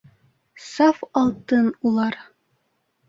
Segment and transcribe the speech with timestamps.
[0.71, 2.21] -Саф алтын улар.